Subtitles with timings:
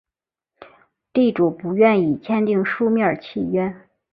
[1.13, 3.87] 地主不愿意订立书面契约